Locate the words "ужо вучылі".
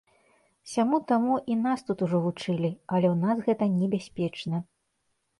2.05-2.71